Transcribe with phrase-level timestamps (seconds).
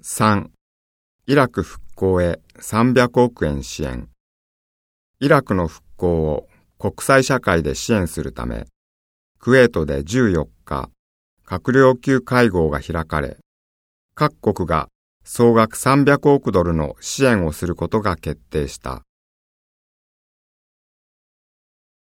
[0.00, 0.50] 3.
[1.26, 4.08] イラク復興へ300億円支援。
[5.18, 8.66] イラクの復興を国際社会で支援するため、
[9.40, 10.90] クウェートで14日、
[11.44, 13.38] 閣僚級会合が開かれ、
[14.14, 14.88] 各国が
[15.24, 19.02] 総額300億ドルの支援をすることが決定した。